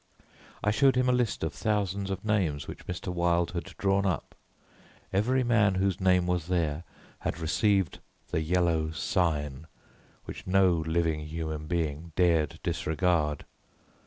I 0.63 0.71
showed 0.71 0.95
him 0.95 1.07
a 1.07 1.11
list 1.11 1.43
of 1.43 1.53
thousands 1.53 2.09
of 2.09 2.25
names 2.25 2.67
which 2.67 2.87
Mr. 2.87 3.13
Wilde 3.13 3.51
had 3.51 3.65
drawn 3.77 4.03
up; 4.03 4.33
every 5.13 5.43
man 5.43 5.75
whose 5.75 6.01
name 6.01 6.25
was 6.25 6.47
there 6.47 6.85
had 7.19 7.39
received 7.39 7.99
the 8.31 8.41
Yellow 8.41 8.89
Sign 8.89 9.67
which 10.25 10.47
no 10.47 10.73
living 10.73 11.27
human 11.27 11.67
being 11.67 12.13
dared 12.15 12.59
disregard. 12.63 13.45